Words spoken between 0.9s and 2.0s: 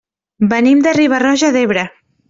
Riba-roja d'Ebre.